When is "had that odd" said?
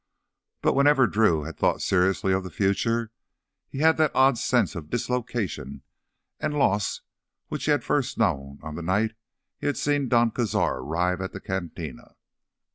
3.81-4.35